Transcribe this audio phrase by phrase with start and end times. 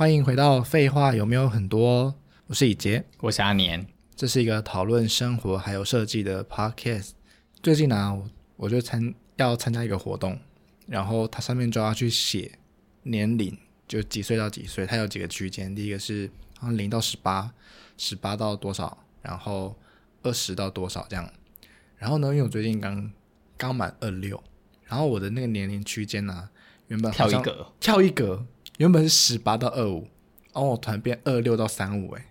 [0.00, 2.14] 欢迎回到废话有没有很多？
[2.46, 3.86] 我是以杰，我是阿年，
[4.16, 7.10] 这是一个讨论生活还有设计的 podcast。
[7.62, 8.18] 最近呢、啊，
[8.56, 10.40] 我就参要参加一个活动，
[10.86, 12.50] 然后它上面就要去写
[13.02, 13.54] 年龄，
[13.86, 17.52] 就几岁到几岁，它有几个区间，第一个是好像零到十八，
[17.98, 19.76] 十八到多少，然后
[20.22, 21.30] 二十到多少这样。
[21.98, 23.12] 然后呢，因为我最近刚
[23.58, 24.42] 刚满二六，
[24.86, 26.48] 然后我的那个年龄区间呢，
[26.86, 28.46] 原本跳一格，跳一格，
[28.80, 30.08] 原本是十八到二五，
[30.54, 32.24] 然后我突然变二六到三五，哎，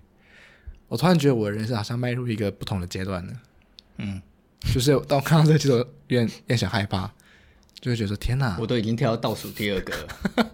[0.87, 3.33] 我突然觉得我的人生好像迈入一个不同的阶段了。
[3.97, 4.19] 嗯，
[4.73, 7.11] 就是当我看到这个，就有点有点小害怕，
[7.79, 10.51] 就会觉得说天哪，我都已经跳到倒数第二个了，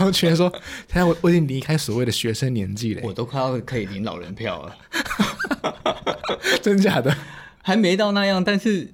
[0.00, 0.52] 我觉得说，
[0.88, 4.76] 现在，我我已经离开所谓的学生年纪了，我都快要可以领老人票了，
[6.60, 7.16] 真假的？
[7.64, 8.92] 还没到那样，但是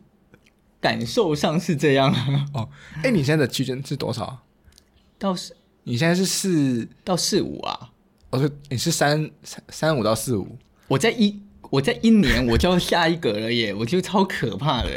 [0.81, 2.15] 感受上是这样
[2.55, 2.69] 哦。
[2.99, 4.47] 哎、欸，你现在的区间是多少？
[5.19, 5.57] 到四？
[5.85, 7.91] 你现在是四到四五啊？
[8.31, 10.57] 我说你是三三三五到四五。
[10.89, 13.73] 我在一我在一年我就要下一格了耶！
[13.79, 14.91] 我觉得超可怕的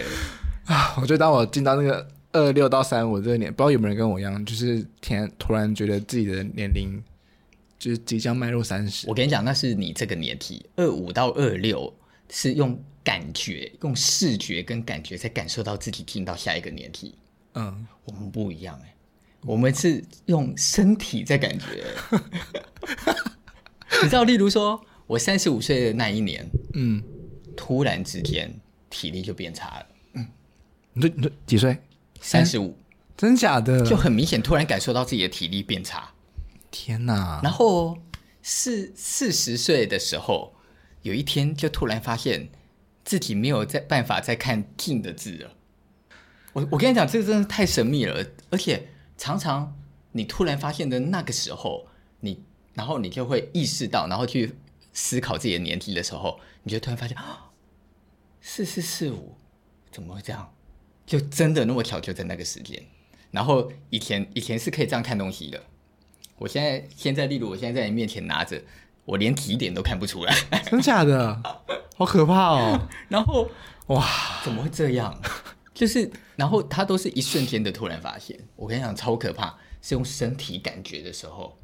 [0.65, 0.95] 啊！
[0.97, 7.01] 我觉得当我进到那个二六到三五这个年，不知道有没有人跟我一样，就是天突然觉得自己的年龄
[7.77, 9.07] 就是即将迈入三十。
[9.07, 11.93] 我跟你讲，那是你这个年纪，二五到二六
[12.29, 12.77] 是用。
[13.05, 17.13] 感觉用视觉跟感觉才感受到自己进到下一个年纪。
[17.55, 18.92] 嗯，我们不一样哎，
[19.45, 21.83] 我们是用身体在感觉。
[24.01, 27.01] 你知道，例如说我三十五岁的那一年，嗯，
[27.55, 28.53] 突然之间
[28.89, 29.85] 体力就变差了。
[30.13, 30.27] 嗯，
[30.93, 31.77] 你说你说几岁？
[32.19, 32.77] 三十五，
[33.15, 33.85] 真假的？
[33.85, 36.11] 就很明显，突然感受到自己的体力变差。
[36.71, 37.39] 天哪！
[37.43, 37.97] 然后
[38.41, 40.53] 四四十岁的时候，
[41.01, 42.49] 有一天就突然发现。
[43.05, 45.51] 自己没有在办法再看近的字了。
[46.53, 49.75] 我我跟你讲，这个真的太神秘了，而且常常
[50.11, 51.87] 你突然发现的那个时候，
[52.19, 52.43] 你
[52.73, 54.55] 然后你就会意识到，然后去
[54.93, 57.51] 思考自己的年纪的时候，你就突然发现啊，
[58.41, 59.35] 四四四五，
[59.91, 60.53] 怎么会这样？
[61.05, 62.81] 就真的那么巧，就在那个时间。
[63.31, 65.61] 然后以前以前是可以这样看东西的，
[66.37, 68.61] 我现在现在例如我现在在你面前拿着。
[69.05, 70.33] 我连几点都看不出来，
[70.71, 71.43] 真假的，
[71.97, 72.87] 好可怕哦！
[73.09, 73.49] 然后
[73.87, 74.07] 哇，
[74.45, 75.21] 怎么会这样？
[75.73, 78.39] 就是，然后他都是一瞬间的突然发现。
[78.55, 81.57] 我跟你讲，超可怕，是用身体感觉的时候。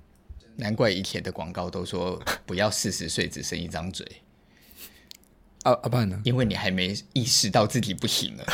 [0.56, 4.06] 难怪以前的广告都说不要四十岁只剩一张嘴。
[5.64, 6.20] 啊啊，不然呢？
[6.25, 8.44] 因为你还没意识到自己不行了。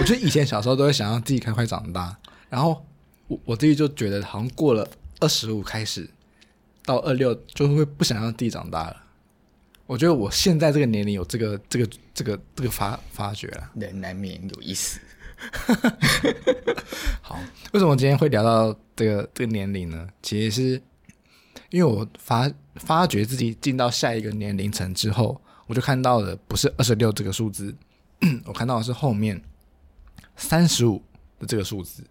[0.00, 2.16] 我觉得以前小时候都会想让自己快快长大，
[2.48, 2.86] 然后
[3.28, 4.88] 我我自己就觉得好像过了
[5.20, 6.10] 二十五开始。
[6.86, 9.03] 到二六就会不想让自己长大了。
[9.86, 13.70] 我觉得我现在这个年龄有这个这个这个这个发发觉了。
[13.74, 14.98] 人难免有一死。
[17.20, 17.38] 好，
[17.72, 20.08] 为什么今天会聊到这个这个年龄呢？
[20.22, 20.82] 其实是
[21.70, 27.74] 因为我发发觉自己进到下一个年龄层之后，我就看到的不是二十六这个数字，
[28.46, 29.42] 我看到的是后面
[30.36, 31.02] 三十五
[31.38, 32.02] 的这个数字，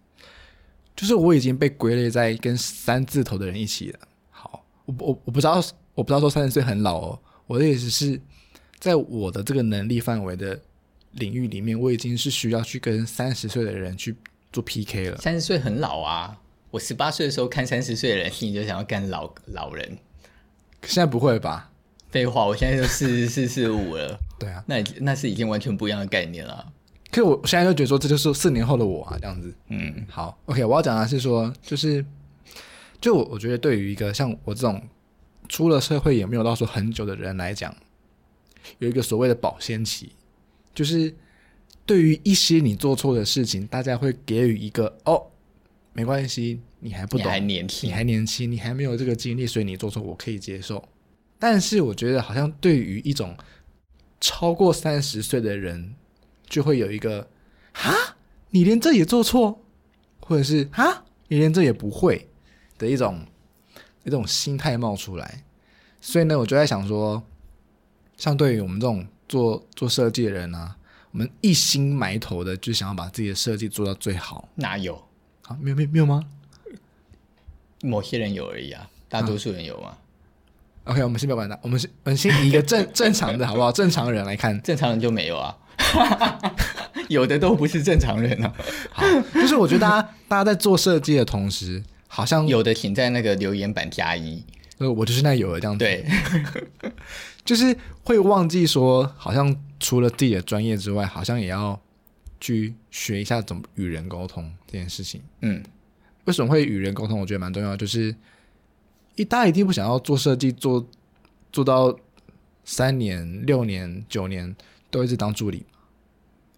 [0.94, 3.98] 就是我已经被归类在跟三字头的人一起了。
[4.30, 5.54] 好我我我不知道，
[5.94, 7.18] 我不知道说三十岁很老哦。
[7.54, 8.20] 我的意思是，
[8.80, 10.60] 在我的这个能力范围的
[11.12, 14.16] 领域里面，我已经是需要去跟三十岁的人去
[14.52, 15.18] 做 PK 了。
[15.18, 16.36] 三十岁很老啊！
[16.72, 19.96] 我十八岁的时候看三十岁的人，心里就想要干老老人。
[20.82, 21.70] 现在不会吧？
[22.10, 24.18] 废话，我现在就四十四、四十五了。
[24.36, 26.72] 对啊，那那是已经完全不一样的概念了。
[27.12, 29.54] 可是我现在就觉得说，这就是四年后的我啊，这样子。
[29.68, 32.04] 嗯，好，OK，我要讲的是说，就是。
[33.00, 34.82] 就我我觉得，对于一个像我这种
[35.48, 37.74] 出了社会也没有到说很久的人来讲，
[38.78, 40.10] 有一个所谓的保鲜期，
[40.74, 41.14] 就是
[41.86, 45.26] 对于一些你做错的事情，大家会给予一个哦，
[45.92, 50.86] 没关系，你还不懂，你还年轻，你还年轻，你还没有这个经历，所以你做错我可以接受。
[51.38, 53.36] 但是我觉得，好像对于一种
[54.20, 55.94] 超过三十岁的人，
[56.48, 57.28] 就会有一个
[57.72, 58.16] 啊，
[58.50, 59.62] 你连这也做错，
[60.20, 62.28] 或者是啊，你连这也不会。
[62.76, 63.24] 的一种
[64.04, 65.42] 一种心态冒出来，
[66.00, 67.22] 所以呢，我就在想说，
[68.16, 70.76] 像对于我们这种做做设计的人啊，
[71.10, 74.94] 我们一心埋头的就想要把自己的设计做到最好，哪有？
[75.46, 76.24] 啊，没有没有没有吗？
[77.82, 79.88] 某些人有而已啊，大多数人有吗？
[80.84, 83.72] 啊？OK，我们先不要管他，我们先我们先以一个正 正常的好不好？
[83.72, 85.56] 正常人来看，正常人就没有啊，
[87.08, 88.54] 有的都不是正常人啊。
[88.90, 91.82] 好，就是我觉得大家大家在做设计的同时。
[92.14, 94.40] 好像有的，请在那个留言板加一。
[94.78, 95.84] 呃，我就是那有的这样子。
[95.84, 96.06] 对，
[97.44, 101.80] 就是会忘记说，好像除了自己的专业之外，好像也要
[102.40, 105.20] 去学一下怎么与人沟通这件事情。
[105.40, 105.60] 嗯，
[106.26, 107.18] 为什么会与人沟通？
[107.18, 108.14] 我觉得蛮重要，就是
[109.16, 110.88] 一大家一定不想要做设计，做
[111.50, 111.98] 做到
[112.64, 114.54] 三年、六年、九年
[114.88, 115.66] 都一直当助理，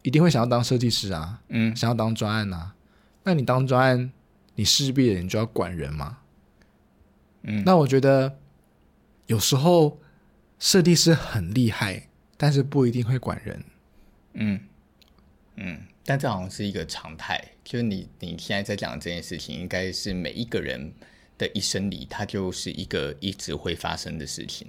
[0.02, 2.74] 一定会想要当设计师啊，嗯，想要当专案啊。
[3.24, 4.12] 那你当专案，
[4.56, 6.18] 你势必的你就要管人嘛，
[7.42, 8.38] 嗯，那我觉得
[9.26, 10.00] 有时候
[10.58, 13.64] 设计师很厉害，但是不一定会管人，
[14.32, 14.60] 嗯
[15.54, 20.92] 嗯，但这好像是一个常态，就是你你现在在讲的这件事情，应该是每一个人
[21.38, 24.68] 的一生里，它就是一个一直会发生的事情，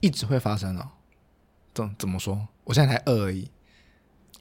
[0.00, 0.88] 一直会发生哦。
[1.74, 2.46] 怎怎么说？
[2.64, 3.50] 我现在才二而已。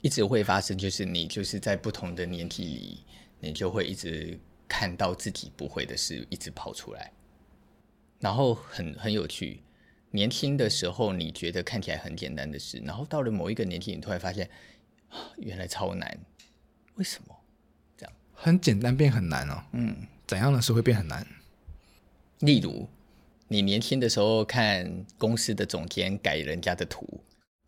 [0.01, 3.05] 一直会发生，就是你就是在不同的年纪里，
[3.43, 7.11] 你就会一直看到自己不会的事一直跑出来，
[8.19, 9.61] 然后很很有趣。
[10.11, 14.49] 年轻的时候你觉得看起来很简单的事，然后到了某一个年纪，你突然发现
[15.09, 16.17] 啊，原来超难。
[16.95, 17.35] 为什么？
[17.97, 19.63] 这样很简单变很难哦。
[19.73, 21.25] 嗯，怎样的事会变很难？
[22.39, 22.87] 例如，
[23.47, 27.21] 你年轻的时候看公司的总监改人家的图，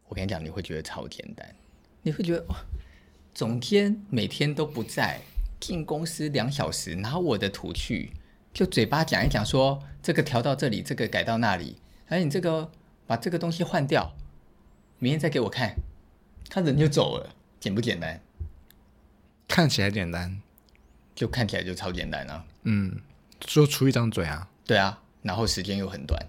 [0.07, 1.56] 我跟你讲，你会觉得超简单。
[2.04, 2.63] 你会觉得哇，
[3.33, 5.19] 总监每天都不在，
[5.65, 8.12] 进公司两小时，拿我的图去，
[8.53, 11.77] 就嘴巴讲一讲说，说这个调到这里，这个改到那里，
[12.09, 12.69] 哎，你这个
[13.07, 14.15] 把这个东西换掉，
[15.00, 15.73] 明天再给我看，
[16.51, 18.21] 他人就走了，简不简单？
[19.47, 20.39] 看起来简单，
[21.15, 22.45] 就看起来就超简单啊。
[22.61, 23.01] 嗯，
[23.39, 26.23] 就出一张嘴啊，对啊，然后时间又很短，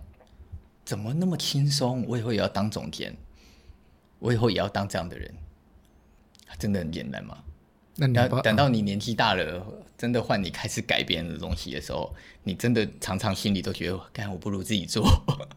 [0.83, 2.07] 怎么那么轻松？
[2.09, 3.15] 我以后也要当总监，
[4.19, 5.35] 我以后也要当这样的人。
[6.59, 7.45] 真的很简单吗？
[7.97, 9.67] 那你要等到你年纪大了，
[9.97, 12.15] 真的换你开始改别人的东西的时候，
[12.45, 15.03] 你真的常常心里都觉得，干我不如自己做，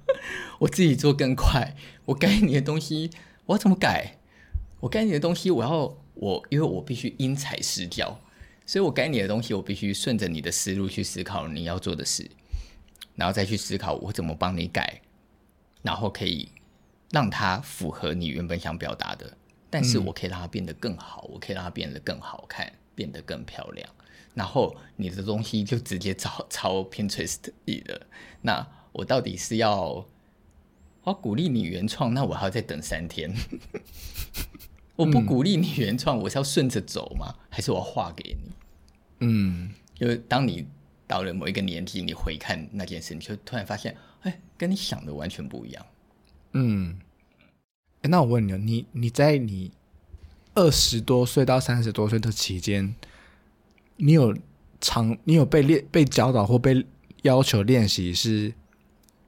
[0.59, 1.75] 我自己做更快。
[2.05, 3.09] 我改你的东西，
[3.45, 4.15] 我要怎么改？
[4.79, 8.21] 我改你的东西，我要我，因为我必须因材施教，
[8.65, 12.31] 所以我改你的东西，我必须顺着你的思路去思考你要做的事，
[13.15, 15.01] 然后再去思考我怎么帮你改，
[15.81, 16.47] 然后可以
[17.11, 19.35] 让它符合你原本想表达的。
[19.69, 23.87] 但是我可以让它变得更好，嗯、我可以让它变得更好看，变得更漂亮。
[24.33, 28.07] 然后你的东西就直接抄抄 Pinterest 里的。
[28.41, 30.07] 那我到底是要我
[31.05, 32.13] 要鼓励你原创？
[32.13, 33.33] 那我还要再等三天？
[34.95, 37.35] 我不鼓励你原创，我是要顺着走吗？
[37.49, 38.51] 还是我要画给你？
[39.19, 40.65] 嗯，因为当你
[41.07, 45.85] 到了某一个年纪，你回看那件事，你就突然发现，哎，跟你想的完全不一样。
[46.53, 46.99] 嗯。
[48.03, 49.71] 欸、那我问你，你你在你
[50.53, 52.95] 二十多岁到三十多岁的期间，
[53.97, 54.33] 你有
[54.79, 56.85] 常你有被练被教导或被
[57.23, 58.53] 要求练习是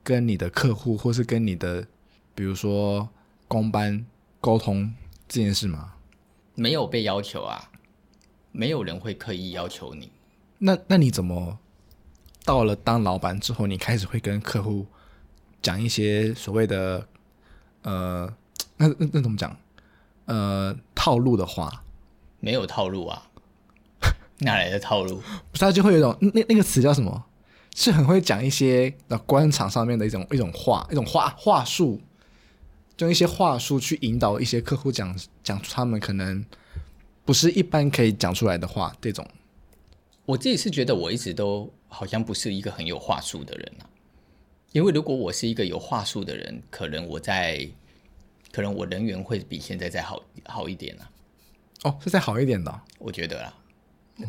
[0.03, 1.85] 跟你的客户或是跟你的
[2.33, 3.09] 比如说
[3.49, 4.05] 工班
[4.39, 4.93] 沟通
[5.27, 5.95] 这件事吗？
[6.55, 7.71] 没有被要求啊，
[8.53, 10.09] 没有人会刻意要求你。
[10.59, 11.59] 那那你怎么
[12.45, 14.85] 到了当老板之后，你开始会跟客户
[15.61, 17.05] 讲一些所谓的
[17.81, 18.33] 呃？
[18.87, 19.55] 那那那怎么讲？
[20.25, 21.83] 呃，套路的话，
[22.39, 23.27] 没有套路啊，
[24.39, 25.21] 哪来的套路？
[25.51, 27.25] 不是，他就会有一种那那个词叫什么？
[27.75, 31.99] 是很会讲一些呃官场上面的一种一种话，一种话话术，
[32.95, 36.45] 就用一些话术去引导一些客户讲讲出他们可能
[37.25, 38.95] 不是一般可以讲出来的话。
[39.01, 39.27] 这种，
[40.25, 43.89] 我自己是觉得我一直都好像不是一个很有话术的人啊，
[44.71, 47.67] 因为如果我是一个有话术的人，可能我在。
[48.51, 51.11] 可能我人缘会比现在再好好一点呢、啊。
[51.83, 53.53] 哦，是再好一点的、哦，我觉得啦。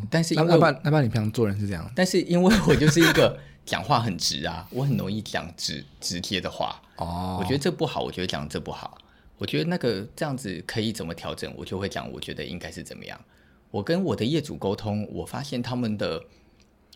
[0.08, 1.90] 但是因为那那那你平常做人是这样？
[1.94, 6.80] 但是因为我就是一个讲话很直啊， 我很容易讲直直接的话。
[6.96, 8.96] 哦，我觉得这不好，我觉得讲这不好，
[9.36, 13.20] 我觉得那个这样子可以怎么调整，我就会讲，我觉得应该是怎么样。
[13.70, 16.22] 我跟我的业主沟通，我发现他们的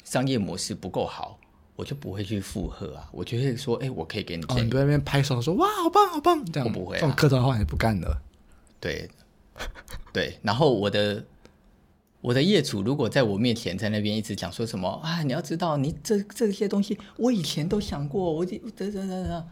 [0.04, 1.38] 商业模式不够好。
[1.76, 4.61] 我就不会去附和啊，我就会说，哎、欸，我可以给你建议。
[4.61, 6.66] 哦，你在那边拍手说，哇，好棒，好棒，这样。
[6.66, 8.18] 我不会、啊，这种客套话也不干的。
[8.80, 9.09] 对，
[10.11, 10.38] 对。
[10.42, 11.23] 然后我的
[12.23, 19.47] 我的业主如果在我面前在那边一直讲说什么啊，你要知道，你这这些东西我以前都想过，我这这这这，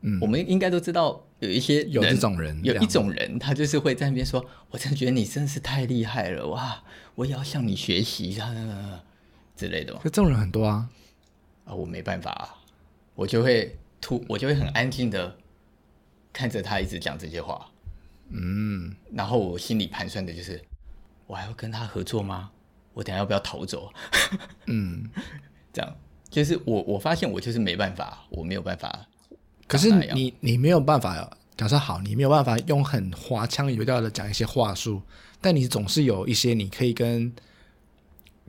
[0.00, 6.82] 嗯，我们应该都知道有一些有这种人，有一种人，他就是会在那边说，我真的觉得你真是太厉害了，哇，
[7.14, 8.36] 我也要向你学习，
[9.58, 10.88] 之类的嘛，这种人很多啊，
[11.64, 12.54] 啊，我没办法啊，
[13.16, 15.36] 我就会突，我就会很安静的
[16.32, 17.68] 看着他一直讲这些话，
[18.28, 20.62] 嗯，然后我心里盘算的就是，
[21.26, 22.50] 我还要跟他合作吗？
[22.94, 23.90] 我等下要不要逃走？
[24.66, 25.10] 嗯，
[25.74, 25.96] 这样
[26.30, 29.06] 就是我我发现我就是没办法，我没有办法。
[29.66, 35.02] 可是你你没有办法，假设好，你没有办法用很花腔油调的讲一些话术，
[35.40, 37.34] 但你总是有一些你可以跟。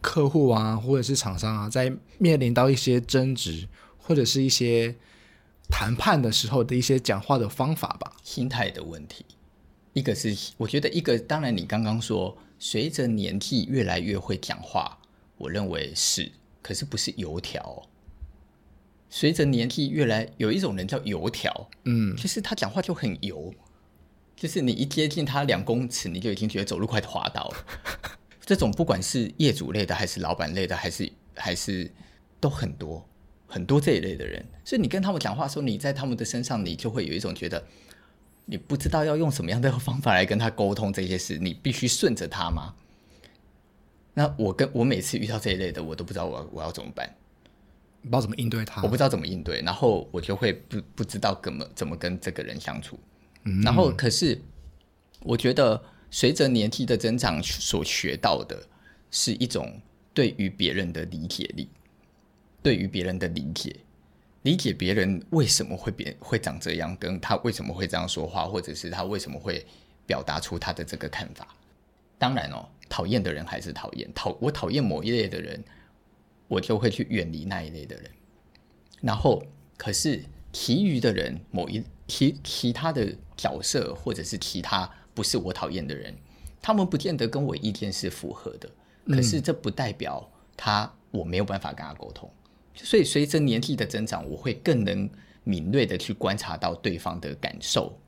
[0.01, 4.95] 客户啊，或者是厂商啊，在面临到一些争执或者是一些
[5.69, 9.25] 谈判的时候的一些讲话的方法吧，心态的问题。
[9.93, 14.99] 一个是我觉得一个，当然你刚刚说，随着年纪越来越会讲话，
[15.37, 17.83] 我认为是，可是不是油条。
[19.09, 23.51] 随着年纪越来，有一种人叫油条，嗯，就是他讲话就很油，
[24.35, 27.65] 就是你一接近他两公尺，你就已经觉得走路快滑倒了。
[28.49, 31.87] 这种不管是业主类的，还是老板类的，还是还是
[32.39, 33.07] 都很多
[33.45, 37.63] 很多这一类的人，所以你跟他们讲话的时候，你在他们的身上，你就会有一种觉得，
[38.45, 42.73] 你不知道要用什么样的方法来跟他沟通这些事，你必须顺着他吗？
[44.15, 47.07] 那我跟我每次遇到这一类的，我都不知道我我要怎么办，
[48.01, 52.99] 不知道怎么应对他，我不知道怎么应对，然后我就会不不知道怎么怎么跟这个人相处，
[53.43, 54.41] 嗯，然后可是
[55.19, 55.79] 我觉得。
[56.11, 58.61] 随着年纪的增长，所学到的
[59.11, 59.79] 是一种
[60.13, 61.69] 对于别人的理解力，
[62.63, 63.75] 对于别人的理解，
[64.41, 69.65] 理解别人为什么会变会长这样，跟他为什么会这样说话，或者是他为什么会
[70.07, 71.47] 表达出他的这个看法。
[72.17, 75.63] 当然哦，讨厌的人还是讨厌，讨我讨厌某一类的人，
[76.47, 78.09] 我就会去远离那一类的人。
[78.99, 79.43] 然后，
[79.77, 84.89] 可是其余的人，某一其其他的角色，或者是其他。
[85.19, 86.15] 不是我讨厌的人，
[86.61, 88.69] 他们不见得跟我意见是符合的。
[89.05, 92.31] 可是这不代表他我没有办法跟他沟通。
[92.73, 95.09] 所以随着年纪的增长，我会更能
[95.43, 97.99] 敏锐的去观察到对方的感受，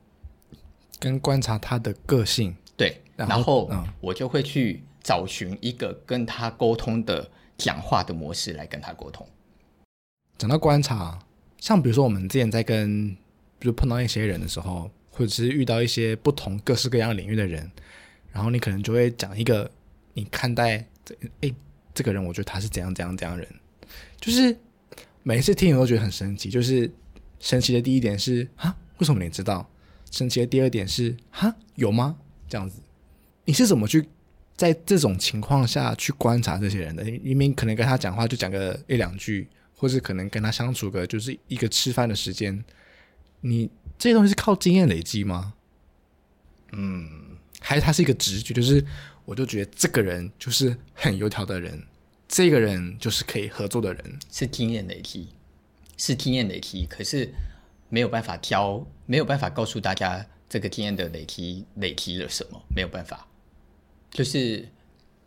[0.99, 2.55] 跟观察他的个性。
[2.77, 9.27] 对，然后我就会去找寻一个跟他沟通的讲话的模式来跟他沟通。
[10.37, 11.19] 讲到观察，
[11.57, 13.09] 像比如说我们之前在跟，
[13.59, 14.89] 比如碰到一些人的时候。
[15.21, 17.71] 或者是遇到一些不同各式各样领域的人，
[18.31, 19.69] 然后你可能就会讲一个
[20.15, 21.53] 你看待这诶
[21.93, 23.47] 这个人，我觉得他是怎样怎样怎样人，
[24.19, 24.57] 就是
[25.21, 26.49] 每一次听我都觉得很神奇。
[26.49, 26.91] 就是
[27.39, 29.69] 神奇的第一点是啊，为什么你知道？
[30.09, 32.17] 神奇的第二点是哈，有吗？
[32.49, 32.81] 这样子，
[33.45, 34.03] 你是怎么去
[34.57, 37.03] 在这种情况下去观察这些人的？
[37.21, 42.65] 明明可能跟他讲话就讲个一两句，或是可能跟他相处个就是一个吃饭的时间，
[43.41, 43.69] 你。
[44.01, 45.53] 这些东西是靠经验累积吗？
[46.71, 48.51] 嗯，还是他是一个直觉？
[48.51, 48.83] 就是
[49.25, 51.85] 我就觉得这个人就是很油条的人，
[52.27, 55.29] 这个人就是可以合作的人，是经验累积，
[55.97, 56.87] 是经验累积。
[56.87, 57.31] 可是
[57.89, 63.27] 没有办法教，没有办法告诉大家这个经验的累积累积了什么，没有办法。
[64.09, 64.67] 就是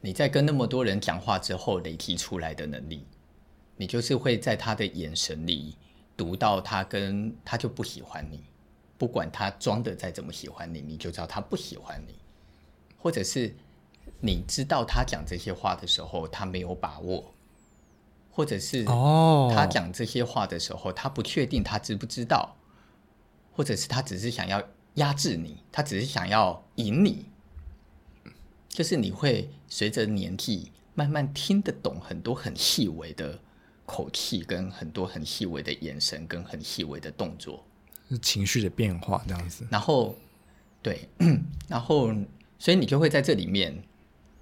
[0.01, 3.07] 你在跟那么多人讲话之后累积出来的能力，
[3.77, 5.77] 你就是会在他的眼神里
[6.17, 8.43] 读到他跟他就不喜欢你。
[9.05, 12.15] 不管他装的再怎么喜欢你，你就知道他不喜欢你，
[12.97, 13.55] 或者是
[14.21, 17.35] 你知道他讲这些话的时候，他没有把握，
[18.31, 22.57] 或者是哦，他讲这些话的时候，他不确定他知不知道，
[23.53, 27.27] 或者是他只是想要压制你，他只是想要赢你，
[28.71, 33.39] 就是你会随着年纪慢慢听得懂很多很细微的
[33.85, 37.63] 口气，跟很多很细微的眼神，跟很细微的动作。
[38.21, 40.15] 情绪的变化这样子，然后，
[40.83, 41.09] 对，
[41.67, 42.15] 然后，
[42.59, 43.83] 所以你就会在这里面，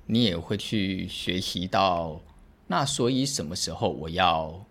[0.07, 2.21] 你也会去学习到，
[2.67, 4.67] 那所以什么时候我要，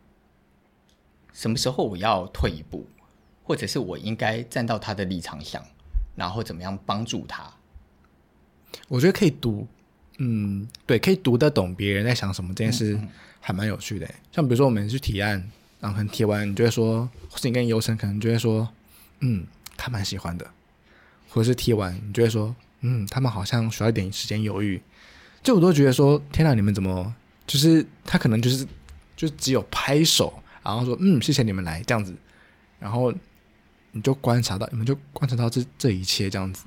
[1.34, 2.86] 什么时候我要退一步，
[3.44, 5.64] 或者是我应该站到他的立场想，
[6.16, 7.52] 然后怎么样帮助他？
[8.88, 9.66] 我觉得可以读，
[10.18, 13.00] 嗯，对，可以读得懂别人在想什么，这件事
[13.40, 14.08] 还蛮有趣的。
[14.32, 18.68] 像比如说我们去提案，然后很提完，你就会说，或是你跟尤晨可能就会说。
[19.22, 19.48] 嗯，
[19.78, 20.46] 他蛮喜欢的，
[21.30, 24.82] 或者是提完，你就会说，嗯，他们好像需要一点时间犹豫。
[25.42, 27.16] 就我都觉得说，天哪，你们怎么
[27.48, 28.68] 就是他可能就是
[29.16, 32.16] 就只有拍手，然后说，嗯，谢谢你们来这样子，
[32.80, 33.12] 然后
[33.92, 36.66] 你就观察到，你们就观察到这这一切这样子。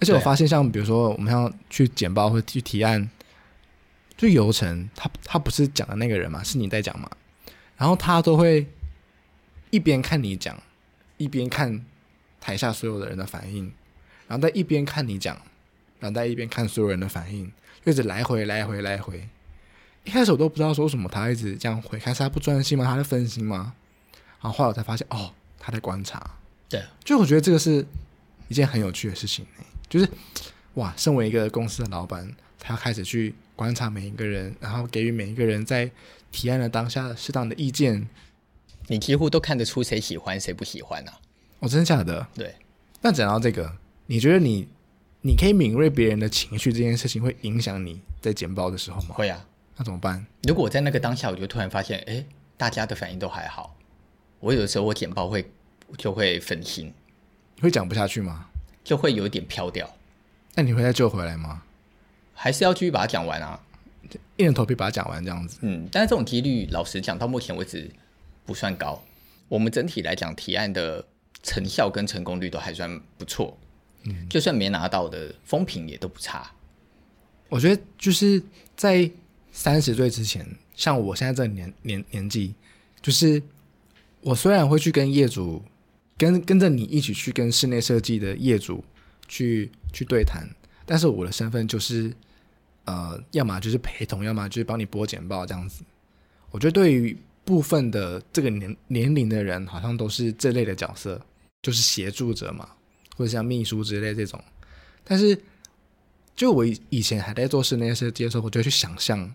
[0.00, 3.08] 而且我发现，像比如说我们要去简报或者去提案，
[4.16, 7.08] 就流程，他他不是讲的那个人嘛，是你在讲嘛，
[7.76, 8.66] 然后他都会
[9.70, 10.60] 一边看你讲。
[11.16, 11.84] 一边看
[12.40, 13.72] 台下所有的人的反应，
[14.28, 15.36] 然后在一边看你讲，
[16.00, 17.50] 然后在一边看所有人的反应，
[17.84, 19.28] 就一直来回来回来回。
[20.04, 22.84] 一开始我都不知道说什么，他一直这样回，开始他不专心吗？
[22.84, 23.74] 他在分心吗？
[24.42, 26.22] 然后后来我才发现，哦，他在观察。
[26.68, 27.86] 对，就我觉得这个是
[28.48, 29.46] 一件很有趣的事情，
[29.88, 30.06] 就是
[30.74, 35.90] 哇，身为一个公司的老板，他要开始去观察每一个人，然后给予每一个人在
[36.30, 38.06] 提案的当下适当的意见。
[38.86, 41.12] 你几乎都看得出谁喜欢谁不喜欢啊？
[41.60, 42.26] 哦，真的假的？
[42.34, 42.54] 对。
[43.00, 43.70] 那讲到这个，
[44.06, 44.68] 你觉得你
[45.22, 49.14] 你可以敏锐别人的情绪，这件事情会影响你在剪报的时候吗？
[49.14, 49.46] 会啊。
[49.76, 50.24] 那怎么办？
[50.44, 52.24] 如果我在那个当下，我就突然发现，哎，
[52.56, 53.74] 大家的反应都还好，
[54.40, 55.50] 我有的时候我剪报会
[55.98, 56.92] 就会分心，
[57.60, 58.46] 会讲不下去吗？
[58.84, 59.88] 就会有点飘掉。
[60.54, 61.62] 那你会再救回来吗？
[62.34, 63.60] 还是要继续把它讲完啊？
[64.36, 65.58] 硬着头皮把它讲完这样子。
[65.62, 67.90] 嗯，但是这种几率，老实讲，到目前为止
[68.44, 69.02] 不算高。
[69.48, 71.04] 我们整体来讲，提案的
[71.42, 73.58] 成效跟成功率都还算不错。
[74.04, 76.50] 嗯，就算没拿到的风评也都不差。
[77.48, 78.42] 我觉得就是
[78.76, 79.10] 在。
[79.56, 82.52] 三十岁之前，像我现在这年年年纪，
[83.00, 83.40] 就是
[84.20, 85.62] 我虽然会去跟业主
[86.18, 88.84] 跟跟着你一起去跟室内设计的业主
[89.28, 90.44] 去去对谈，
[90.84, 92.12] 但是我的身份就是
[92.84, 95.84] 呃，要么就是陪同，要么就是帮你播简报这样子。
[96.50, 101.20] 我觉得对于部分的这个年年龄的人，好像都是这类的角色，
[101.62, 102.68] 就是协助者嘛，
[103.16, 104.42] 或者像秘书之类这种。
[105.04, 105.38] 但是
[106.34, 109.30] 就我以前还在做室内设计的时候，我就去想象。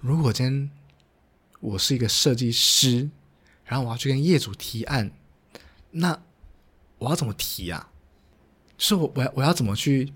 [0.00, 0.70] 如果今天
[1.60, 3.08] 我是一个设计师，
[3.64, 5.10] 然后我要去跟业主提案，
[5.90, 6.22] 那
[6.98, 7.90] 我要怎么提啊？
[8.78, 10.12] 是我我要我要怎么去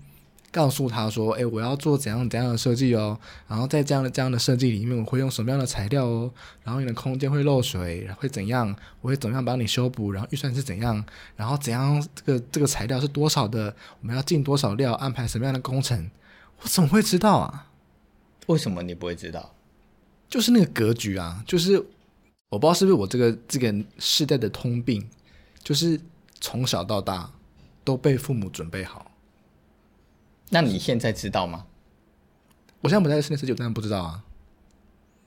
[0.55, 3.19] 告诉他说，哎，我要做怎样怎样的设计哦？
[3.45, 6.31] 然后在这样的这样的设计里面，我会用什么样的材料哦？
[6.63, 8.73] 然后你的空间会漏水，会怎样？
[9.01, 10.13] 我会怎样帮你修补？
[10.13, 11.03] 然后预算是怎样？
[11.35, 12.01] 然后怎样？
[12.15, 13.75] 这个这个材料是多少的？
[13.99, 14.93] 我们要进多少料？
[14.93, 16.09] 安排什么样的工程？
[16.61, 17.67] 我怎么会知道啊？
[18.47, 19.53] 为什么你不会知道？
[20.29, 21.77] 就是那个格局啊，就是
[22.49, 25.05] 我不知道是不是我这个这个世代的通病，
[25.61, 25.99] 就是
[26.39, 27.29] 从小到大
[27.83, 29.11] 都被父母准备好。
[30.49, 31.65] 那你现在知道吗？
[32.81, 34.23] 我现在不在室内设计，我当然不知道啊。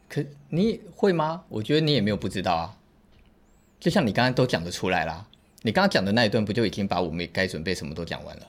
[0.09, 1.45] 可你会吗？
[1.49, 2.79] 我觉得你也没有不知道啊。
[3.81, 5.27] 就像你刚刚都讲得出来啦，
[5.63, 8.47] 你刚刚讲的那一段不就已经把我们该准备什么都讲完了？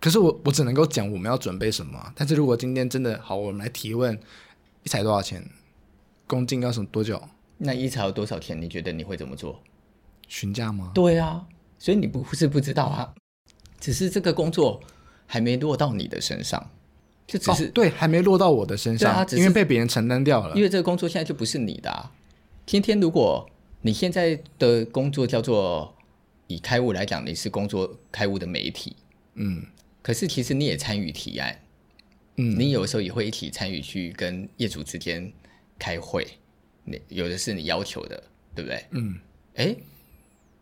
[0.00, 2.12] 可是我我只能够讲我们要准备什么。
[2.16, 4.18] 但是如果今天真的好，我们来提问，
[4.82, 5.44] 一台多少钱？
[6.26, 7.22] 公斤要什么多久？
[7.58, 8.60] 那一才有多少钱？
[8.60, 9.60] 你觉得你会怎么做？
[10.28, 10.90] 询价吗？
[10.94, 11.46] 对啊，
[11.78, 13.14] 所以你不是不知道啊，
[13.78, 14.82] 只是这个工作
[15.34, 16.70] 还没落到你的身上，
[17.26, 20.54] 就只是、哦、对，还没落到我的身上，啊、因为被别人承担掉了。
[20.54, 22.12] 因为这个工作现在就不是你的啊。
[22.64, 23.44] 今天如果
[23.82, 25.92] 你现在的工作叫做
[26.46, 28.94] 以开悟来讲，你是工作开悟的媒体，
[29.34, 29.66] 嗯，
[30.02, 31.58] 可是其实你也参与提案，
[32.36, 35.32] 嗯，你有时候也会一起参与去跟业主之间。
[35.76, 36.24] 开会，
[36.84, 38.22] 你有的是你要求的，
[38.54, 38.84] 对不对？
[38.92, 39.18] 嗯，
[39.56, 39.74] 哎，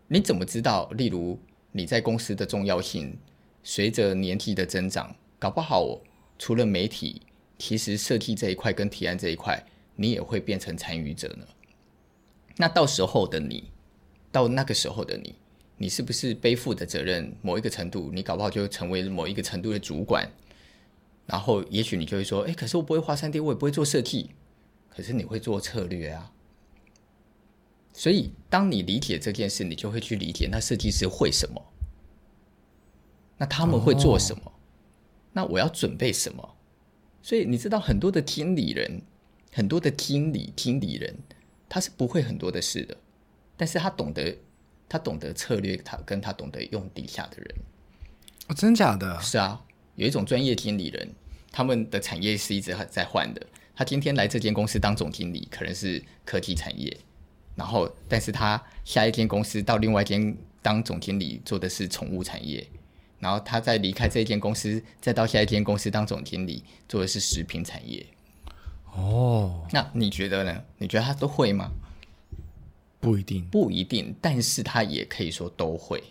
[0.08, 0.88] 你怎么知道？
[0.96, 1.38] 例如
[1.70, 3.14] 你在公司的重要性，
[3.62, 6.00] 随着年纪的增长，搞不好
[6.38, 7.22] 除了媒体，
[7.58, 9.64] 其实设计这一块跟提案这一块，
[9.96, 11.46] 你也会变成参与者呢。
[12.56, 13.70] 那到时候的你，
[14.30, 15.36] 到那个时候的你，
[15.78, 20.28] 你是不是背负的责任某一个程度，你搞不好就成为某一个程度的主管，
[21.26, 24.30] 然后也许你就会说，哎，可是我不会画 3D，我也不会做设计。
[24.94, 26.30] 可是你会做策略啊，
[27.94, 31.71] 所以当你理解这件事，你就会去理解那设计师会什么，
[33.42, 34.52] 那他们会做什么，哦、
[35.32, 36.54] 那我要准备什么？
[37.20, 39.02] 所以你知道很多的经理人，
[39.50, 41.12] 很多的经理经理人，
[41.68, 42.96] 他是不会很多的事的，
[43.56, 44.38] 但是他懂得，
[44.88, 47.56] 他懂得策略，他跟他懂得用底下的人。
[48.46, 49.20] 哦，真假的？
[49.20, 49.64] 是啊，
[49.96, 51.12] 有一种专业经理人，
[51.50, 53.44] 他们的产业是一直在换的。
[53.74, 56.96] 他今天来这间公司当总经理，可能是科技产业，
[57.56, 62.64] 然后，但是他下一间公司到另外一间当总经理，做的是宠物产业，
[63.22, 68.04] 然后他再离开这间公司，再到下一间公司当总经理，做的是食品产业。
[68.92, 70.64] 哦，那你觉得呢？
[70.78, 71.70] 你觉得他都会吗？
[72.98, 76.02] 不一定，不一定，但是他也可以说都会，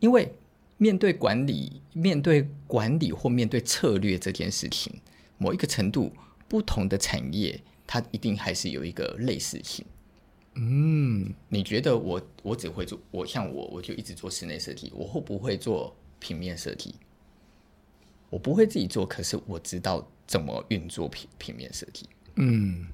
[0.00, 0.32] 因为
[0.78, 4.92] 面对管理、面对管理或面对策略这件事情，
[5.36, 6.10] 某一个程度。
[6.48, 9.84] 不同的产业，它一定还是有一个类似性。
[10.54, 16.94] 嗯，你觉得我我只会做，我像我我就一直做室内设计，我会不会做平面设计？
[18.30, 22.08] 我不会自己做，可是我知道怎么运作平平面设计。
[22.34, 22.88] 嗯，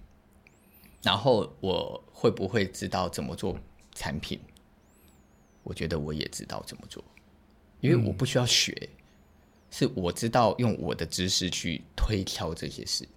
[1.02, 3.58] 然后我会不会知道怎么做
[3.94, 4.38] 产品？
[5.62, 7.02] 我觉得我也知道怎么做，
[7.80, 8.88] 因为我不需要学，嗯，
[9.70, 13.08] 是我知道用我的知识去推敲这些事。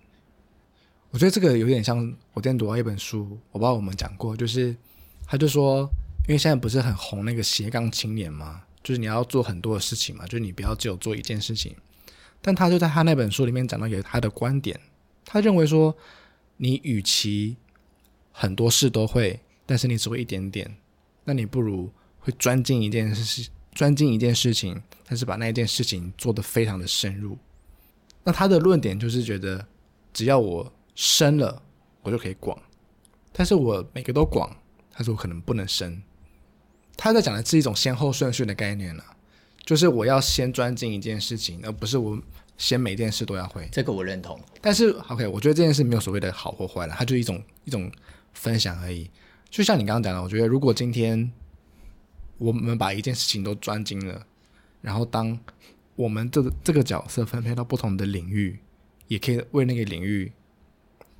[1.12, 1.98] 我觉得这个有点像
[2.34, 4.76] 我之前读到一本书，我不知道我们讲过，就是
[5.26, 5.90] 他就说，
[6.28, 11.76] 因为现在不是很红那个斜杠青年嘛，就是你要做很多的事情嘛，就是你不要只有做一件事情。
[12.40, 14.80] 但他就在他那本书里面讲到有他的观点，
[15.26, 15.98] 他认为说，
[16.58, 17.58] 你与其
[18.32, 20.78] 很多事都会，但是你只会一点点，
[21.24, 27.36] 那你不如会专精一件事，专精一件事情，但是把那一件事情做得非常的深入。
[28.24, 29.66] 那他的论点就是觉得，
[30.14, 31.60] 只要我深了，
[32.04, 32.56] 我就可以广。
[33.34, 34.56] 但是我每个都广，
[34.92, 36.00] 他说我可能不能深。
[36.98, 39.04] 他在讲的是一种先后顺序的概念了，
[39.64, 42.18] 就是我要先专精一件事情，而不是我
[42.58, 43.68] 先每件事都要会。
[43.72, 44.40] 这个我认同。
[44.62, 47.92] 但是 OK，我觉得这件事没有所谓的好或坏了，它就是一种一种
[48.34, 49.10] 分享而已。
[49.50, 51.32] 就像你刚刚讲的，我觉得如果今天
[52.38, 54.26] 我们把一件事情都专精了，
[54.82, 55.38] 然后当
[55.96, 58.60] 我们这个这个角色分配到不同的领域，
[59.08, 60.32] 也可以为那个领域。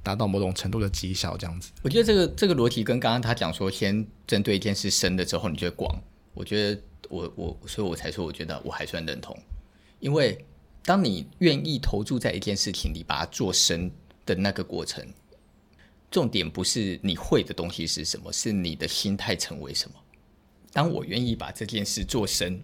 [0.06, 1.72] 达到某种程度的绩效，这样子。
[1.82, 6.00] 我觉得这个这个逻辑跟刚刚他讲说，先针对一件事深的之后，你就会广。
[6.36, 9.36] 我觉得我我，所以我才说，我觉得我还算认同。
[10.00, 10.46] 因为
[10.84, 13.90] 当你愿意投注在一件事情你，把它做深
[14.28, 15.04] 的那个过程，
[16.12, 19.96] 重点不是你会的东西是什么，是你的心态成为什么。
[20.72, 22.62] 当我愿意把这件事做深，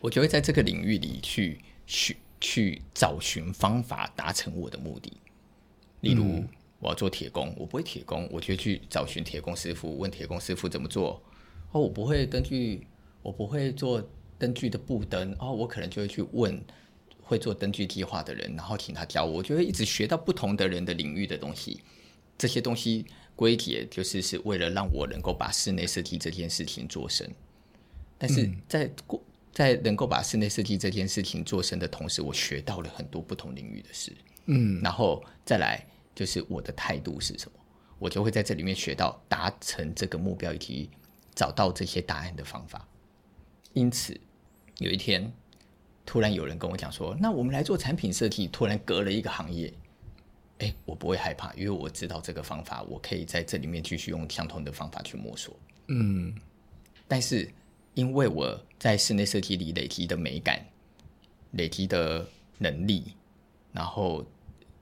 [0.00, 5.10] 我就会在这个领域里去去去找寻方法，达成我的目的。
[6.02, 6.24] 例如。
[6.24, 6.48] 嗯
[6.80, 11.22] 我要做铁工，我不会铁工，我就去找寻铁工师傅，问铁工师傅怎么做。
[11.72, 12.86] 哦，我不会灯具，
[13.22, 14.06] 我不会做
[14.38, 16.62] 灯具的布灯，哦，我可能就会去问
[17.22, 19.38] 会做灯具计划的人，然后请他教我。
[19.38, 21.80] 我就会一直学到不同的人的领域的东西。
[22.36, 27.28] 这些东西归结就是是为了让我能够把室内设计这件事情做深。
[28.18, 34.12] 但是在过在能够把室内设计这件事情做深的同时，我学到了很多不同领域的事。
[34.46, 35.86] 嗯，然后再来。
[36.14, 37.58] 就是我的态度是什么，
[37.98, 40.88] 我就会在这里面学到达成这个目标以及
[41.34, 42.86] 找到这些答案的方法。
[43.72, 44.18] 因此，
[44.78, 45.32] 有一天
[46.06, 49.74] 突然有人跟我讲说：“那我们来做产品设计。”突然隔了一个行业，
[50.58, 55.58] 哎，我不会害怕，因为我知道这个方法，我可以在这里面继续用相同的方法去摸索。
[55.88, 56.32] 嗯，
[57.08, 57.50] 但是
[57.94, 60.64] 因为我在室内设计里累积的美感、
[61.52, 62.24] 累积的
[62.58, 63.14] 能力，
[63.72, 64.24] 然后。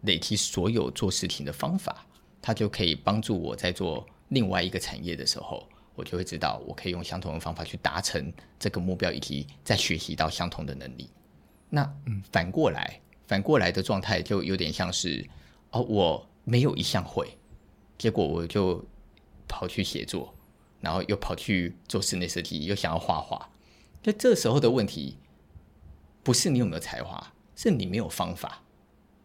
[0.03, 2.07] 累积所有做事情的方法，
[2.41, 11.11] 它就可以帮助我在做另外一个产业的时候，我就会知道我可以用相同的方法去达成这个目标，以及再学习到相同的能力。
[11.69, 11.91] 那
[12.31, 15.27] 反过来，反过来的状态就有点像是
[15.71, 17.39] 哦，我没有一项会，
[17.97, 18.85] 结果我就
[19.47, 20.35] 跑去写作，
[20.81, 23.51] 然后又跑去做室内设计，又想要画画。
[24.03, 25.17] 那这时候的问题
[26.23, 28.63] 不是你有没有才华，是你没有方法。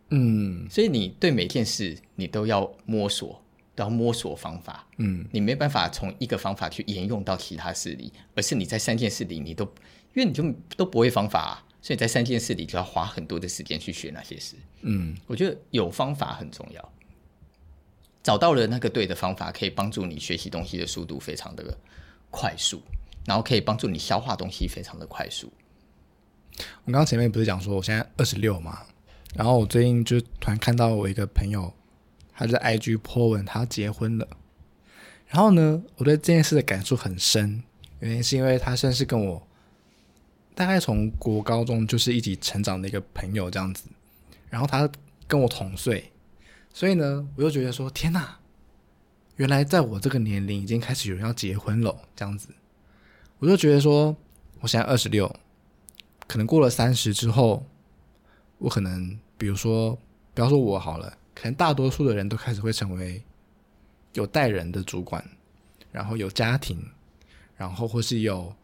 [0.09, 3.41] 嗯，所以你对每件事你都要摸索，
[3.75, 4.87] 都要摸索方法。
[4.97, 9.65] 嗯，你没办法从一个方法去沿用到其他事里，而是你在三件事里你都，
[10.13, 10.43] 因为你就
[10.77, 14.55] 都不会方法啊，所以在三件事里就要花很多的时间去学那些事。
[14.81, 16.93] 嗯，我觉得有方法很重要，
[18.23, 21.77] 找到了那个对的方法，可以帮助你学习东西的速度非常的
[22.31, 22.81] 快速，
[23.25, 25.51] 然后可以帮助你消化东西非常的快速。
[26.85, 28.83] 我刚刚前面不是讲说我现在二十六吗？
[29.37, 31.71] 然后我最近就突然看到我一个朋友，
[32.33, 34.27] 他在 IG po 文，他结婚了。
[35.27, 37.61] 然后呢，我对这件事的感触很深，
[37.99, 39.47] 原因是因为他算是跟我
[40.55, 43.83] 大概从国高中就是一起成长的一个朋友这样子。
[44.49, 44.89] 然后他
[45.27, 46.11] 跟我同岁，
[46.73, 48.39] 所以呢，我就觉得说，天哪，
[49.35, 52.47] 原来在我这个年龄已经开始有人要结婚了，这样子。
[53.37, 54.17] 我就觉得说，
[54.61, 55.31] 我现在二十六，
[56.25, 57.63] 可能过了三十之后，
[58.57, 59.19] 我可能。
[59.37, 59.95] 比如说，
[60.33, 63.21] 比方说我好了，可能大多数的人都开始会成为
[64.13, 65.23] 有带人的主管，
[65.91, 66.83] 然后有家庭，
[67.55, 68.55] 然后或是有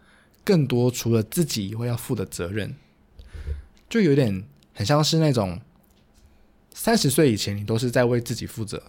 [0.43, 2.75] 更多除了自己以外要负的责任，
[3.87, 5.61] 就有点很像是那种
[6.73, 8.81] 三十岁以前你都是在为自己负责，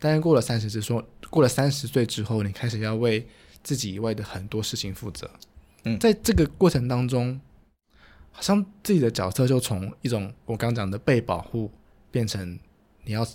[0.00, 3.26] 但是过了三十岁，说过了三十岁之后，你开始要为
[3.62, 5.30] 自己以外的很多事情负责。
[5.84, 7.40] 嗯，在这个过程当中。
[8.36, 11.70] 好像自己的角色就从一种我刚讲的被保护，
[12.10, 12.58] 变成
[13.04, 13.26] 你要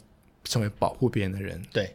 [0.43, 1.59] 成为保护别人的人。
[1.73, 1.91] 对，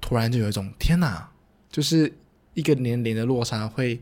[0.00, 1.28] 突然就有一种天哪，
[1.68, 2.16] 就是
[2.54, 4.00] 一个年龄的落差会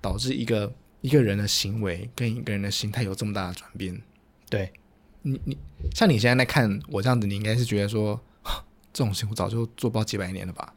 [0.00, 4.02] 导致一个一个人的行为跟一个人的心态有这么大的转变。
[4.50, 4.72] 对，
[5.22, 5.56] 你你
[5.94, 8.20] 像你现在在看我这样子，你应该是觉得说
[8.92, 10.74] 这种事我早就做不到几百年了吧？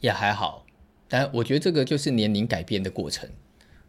[0.00, 0.66] 也还好，
[1.08, 3.26] 但我觉得这个就是年龄改变的过程。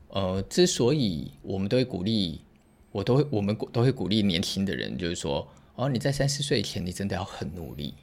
[0.10, 2.41] 呃，之所以我们都会鼓励，
[2.91, 7.93] 我都会，我们都会鼓励年轻的人，就是说，哦，你在三十岁以前，你真的要很努力，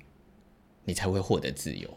[0.85, 1.90] 你才会获得自由。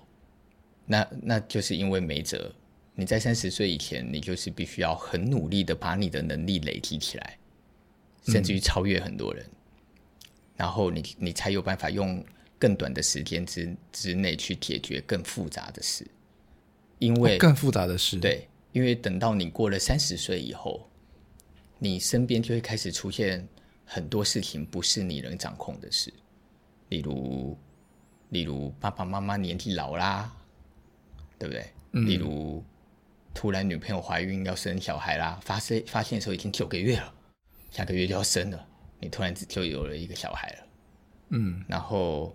[0.87, 2.51] 那那就是因为没辙，
[2.95, 7.37] 你在三十岁以前，你就是必须要很努力的把你的能力累积起来，
[8.25, 9.55] 甚至于超越很多人，嗯、
[10.55, 12.25] 然后你你才有办法用
[12.57, 16.07] 更短的时间之之内去解决更复杂的事，
[16.97, 18.47] 因为、哦、更复杂的事，对。
[18.79, 20.89] 因为等到你过了三十岁以后，
[21.79, 23.45] 你身边就会开始出现
[23.83, 26.13] 很多事情不是你能掌控的事，
[26.87, 27.57] 例如，
[28.29, 30.33] 例如爸爸妈妈年纪老啦，
[31.37, 31.65] 对不对？
[31.91, 32.63] 嗯、例如
[33.33, 37.13] 突然女朋友怀孕要生小孩啦，发生发现的时候已经九个月了，
[37.71, 38.65] 下个月就要生了，
[39.01, 40.67] 你突然就有了一个小孩了，
[41.31, 42.33] 嗯，然后。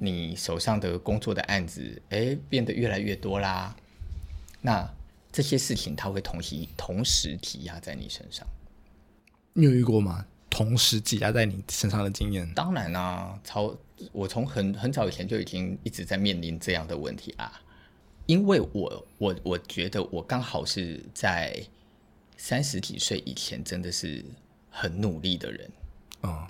[0.00, 3.74] 你手上的工作的案子，哎，变得越来越多啦。
[4.60, 4.88] 那
[5.30, 8.46] 这些事情，它会同时同时挤压在你身上。
[9.52, 10.26] 你有遇过吗？
[10.50, 12.50] 同时挤压在你身上的经验？
[12.54, 13.76] 当然啦、啊，超
[14.12, 17.60] 我从很很早以前就已经一直在面临这样的问题啊。
[18.26, 21.62] 因为我我我觉得我刚好是在
[22.36, 24.24] 三十几岁以前，真的是
[24.70, 25.70] 很努力的人。
[26.22, 26.46] 哦，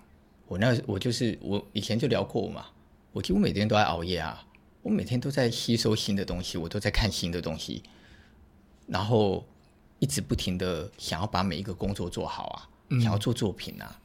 [0.46, 2.66] 我那我就是我以前就聊过嘛。
[3.12, 4.44] 我几乎每天都在熬夜啊！
[4.82, 7.82] 我每天都在吸收新的东西，我都在看新的东西，
[8.88, 9.46] 然后
[10.00, 14.00] 一直不停的想要把每一个工作做好啊，嗯、想要做作品啊。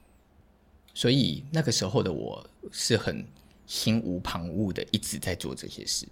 [0.94, 3.26] 所以那个时候的我是很
[3.66, 6.08] 心无旁骛的，一直在做这些事。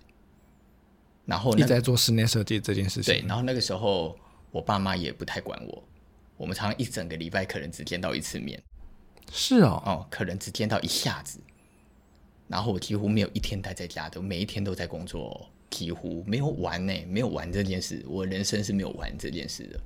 [1.26, 3.14] 然后一直在做室内设计这件事情。
[3.14, 4.18] 对，然后那个时候
[4.50, 5.84] 我爸妈也不太管我，
[6.36, 8.62] 我们常常一整个礼拜可能只见到一次面。
[9.32, 11.40] 是哦，哦，可能只见到一下子。
[12.48, 19.80] 然后我几乎没有一天待在家的，每一天都在工作，几乎没有玩呢，没有玩这件事，我人生是没有玩这件事的。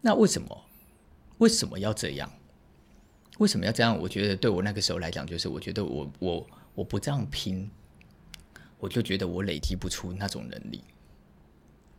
[0.00, 0.64] 那为什么？
[1.38, 2.30] 为什么要这样？
[3.38, 3.98] 为什么要这样？
[3.98, 6.46] 我觉得对我那个时候来讲，就是我觉得我我
[6.76, 7.68] 我不这样拼，
[8.78, 10.84] 我就觉得我累积不出那种能力。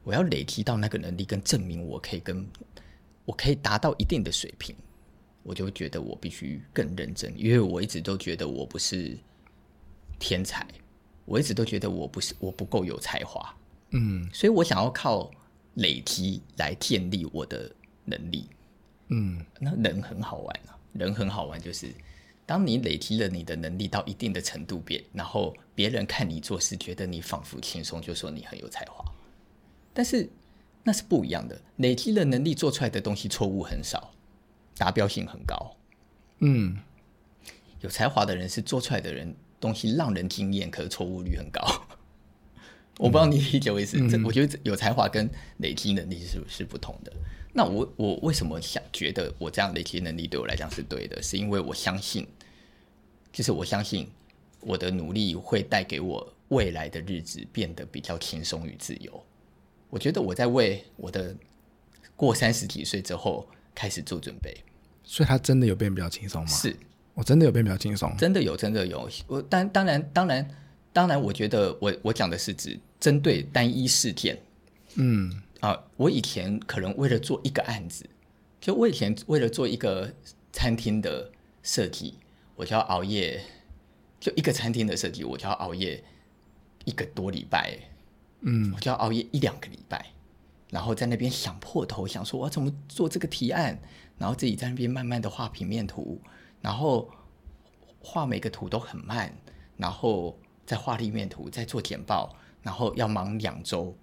[0.04, 2.47] 我要累积到那个能力，跟证明我可以跟
[3.26, 4.76] 我可以达到一定的水平，
[5.43, 9.17] 我就觉得我必须更认真，因为我一直都觉得我不是。
[10.24, 10.67] 天才，
[11.25, 13.55] 我一直都觉得我不是我不够有才华，
[13.91, 15.31] 嗯，所以我想要靠
[15.75, 17.71] 累积来建立我的
[18.05, 18.49] 能力，
[19.10, 21.93] 嗯，那人很好玩啊，人很好玩，就是
[22.45, 29.05] 当你累积了你的能力到一定的程度边，然后别人看你做事，觉得你仿佛轻松，就说你很有才华，
[29.93, 30.29] 但是
[30.84, 34.12] 那是不一样的，累积了能力做出来的东西错误很少，
[34.75, 35.75] 达标性很高，
[36.39, 36.79] 嗯，
[37.81, 39.36] 有才华的人是做出来的人。
[39.62, 41.62] 东西让人惊艳，可是错误率很高。
[43.00, 43.97] 我不知道你理解我意思。
[44.10, 47.13] 这、嗯、我觉得有才华跟累积能力是是不同的。
[47.54, 51.21] 那我我为什么想觉得我这样累积能力对我来讲是对的？
[51.24, 52.28] 是因为我相信，
[53.32, 54.10] 就是我相信
[54.60, 59.24] 我的努力会带给我未来的日子变得比较轻松与自由。
[59.89, 61.36] 我觉得我在为我的
[62.15, 64.56] 过三十几岁之后开始做准备。
[65.04, 66.47] 所以，他真的有变比较轻松吗？
[66.47, 66.76] 是。
[67.13, 69.10] 我真的有变比较轻松，真的有，真的有。
[69.28, 70.50] 我当当然当然
[70.93, 74.39] 当然，我觉得我我讲的是指针对单一事件。
[74.95, 78.06] 嗯啊，我以前可能为了做一个案子，
[78.60, 80.12] 就我以前为了做一个
[80.52, 81.30] 餐厅的
[81.63, 82.15] 设计，
[82.56, 83.41] 我就要熬夜。
[84.19, 86.04] 就一个餐厅的设计，我就要熬夜
[86.86, 87.76] 一个多礼拜。
[88.41, 90.06] 嗯，我就要熬夜一两个礼拜，
[90.69, 93.80] 然后在那边想破头，想说我要怎么做这个提案，
[94.19, 96.21] 然后自己在那边慢慢的画平面图。
[96.62, 97.10] 然后
[98.00, 99.36] 画每个图都很慢，
[99.78, 103.95] 然后再画立面图，再做简报，然后要忙两周。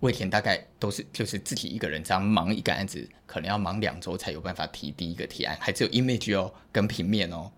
[0.00, 7.52] 我以前大概都是就是自己一个人这样忙一个案子，可能要忙两周才有办法提第一个提案，还只有 image 哦跟平面哦，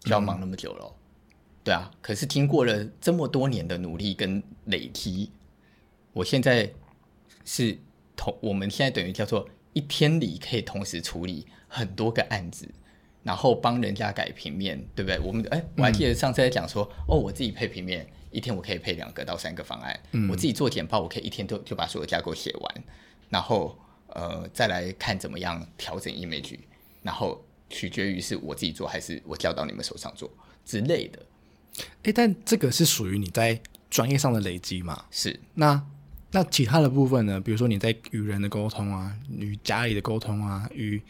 [0.00, 0.94] 就要忙那么久了。
[1.64, 5.30] 对啊，可是经过了这么多年的努力跟累积，
[6.12, 6.70] 我现在
[7.46, 7.78] 是
[8.14, 12.68] 同我们现在等于叫做一天里可以同时处理很多个案子。
[13.26, 15.18] 然后帮人家改平面，对不对？
[15.18, 19.98] 我们哎，我还记得上次在讲说，嗯、哦，我自己配平面，一天我可以配两个到三个方案。
[20.12, 22.84] 嗯、我自己做简报，我可以一天就就把所有架构写完，
[23.28, 23.76] 然后
[24.10, 26.56] 呃再来看怎么样调整 image，
[27.02, 30.30] 然后取决于是我自己做还是我交到你们手上做
[30.64, 31.18] 之类的。
[32.04, 33.60] 哎，但这个是属于你在
[33.90, 35.04] 专业上的累积嘛？
[35.10, 35.40] 是。
[35.54, 35.84] 那
[36.30, 37.40] 那其他的部分呢？
[37.40, 41.02] 比如说你在与人的沟通啊，与家里的沟通啊，与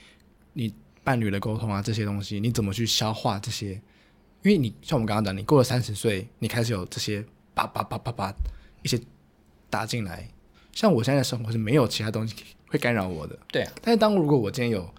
[0.55, 0.73] 你。
[1.07, 3.81] 伴侣的沟通啊，这些东西你怎么去消化这些？
[4.43, 8.35] 因为你像我们刚刚讲，你过了三十岁，你开始有这些叭叭叭叭叭
[8.83, 9.01] 一些
[9.71, 10.29] 打进来。
[10.73, 12.35] 像我现在的生活是没有其他东西
[12.67, 13.39] 会干扰我的。
[13.53, 13.73] 对啊。
[13.81, 14.93] 但是当如果我今天有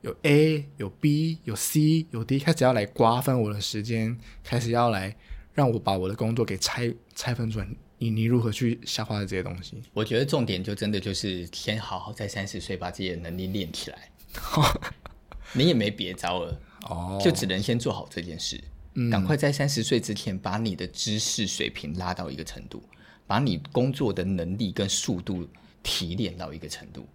[0.00, 5.16] 有 A 有 B 有 C 有 D 开始要来瓜分我的时间，开始要来
[5.54, 9.80] 让我把我的工作给拆拆分出来，你你如何去消化这些东西？
[9.92, 14.10] 我觉得重点就真的就是先好好在三十岁把自己的能力练起来。
[15.52, 18.62] 你也没别招了，哦，就只能先做好这件事，
[18.94, 22.82] 嗯，赶快在三十岁之前把你的知识水平拉到一个程度，
[23.26, 25.48] 把你工作的能力跟速度
[25.82, 27.06] 提炼到一个程度，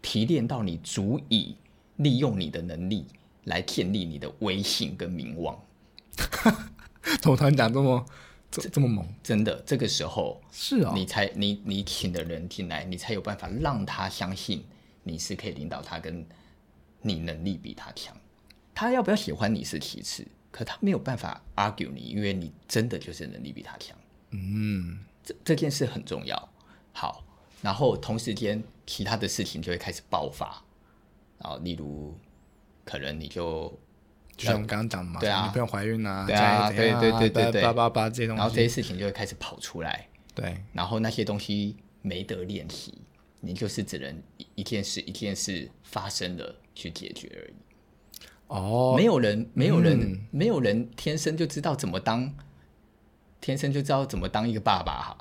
[0.00, 1.54] 提炼到你足以
[1.96, 3.06] 利用你的能力
[3.44, 5.58] 来建立你的威信跟名望。
[7.20, 8.06] 怎么突然讲这么
[8.50, 9.06] 这这么猛？
[9.22, 14.62] 真的，这个时候是啊、哦，你才你你请的人进来，你才有办法让他相信
[15.02, 16.24] 你是可以领导他，跟
[17.02, 18.16] 你能力比他强。
[18.74, 23.96] 他要不要喜欢你是其次，可他没有办法 argue 你，因为你真的就是能力比他强。
[24.30, 26.48] 嗯，这这件事很重要。
[26.92, 27.22] 好，
[27.60, 30.62] 然后同时间其他的事情就会开始爆发。
[31.38, 32.16] 然后，例如，
[32.84, 33.78] 可能你就
[34.36, 40.08] 就像我们刚刚讲的嘛，对啊，女朋友怀孕啊，对啊，对对对对对，叭叭叭这些东西，然后这些事情就会开始跑出来。
[40.34, 42.94] 对，然后那些东西没得练习，
[43.40, 44.22] 你就是只能
[44.54, 47.54] 一件事一件事发生了去解决而已。
[48.48, 52.34] 哦，没有人，没有人，嗯、没有人天生就知道怎么当，
[53.40, 55.18] 天生就知道怎么当一个爸爸哈，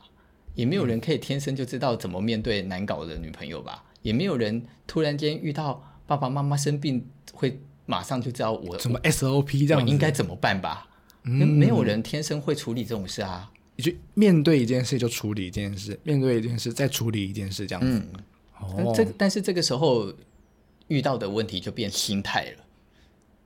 [0.54, 10.88] 也没有人可以天生就知道怎么面对难搞的女朋友吧，也没有人突然间遇到爸爸妈妈生病会马上就知道我什么 SOP 这样应该怎么办吧？
[11.24, 18.02] 嗯，没有人天生会处理这种事啊，你就面对一件事就处理一件事，面对一件事再处理一件事这样子。
[18.60, 20.12] 嗯，哦，这但是这个时候
[20.92, 22.66] 遇到的问题就变心态了。